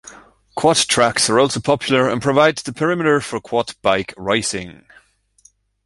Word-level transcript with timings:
Quad 0.55 0.77
tracks 0.77 1.29
are 1.29 1.39
also 1.39 1.59
popular 1.59 2.09
and 2.09 2.23
provide 2.23 2.55
the 2.57 2.73
perimeter 2.73 3.21
for 3.21 3.39
Quad 3.39 3.75
bike 3.83 4.15
racing. 4.17 4.83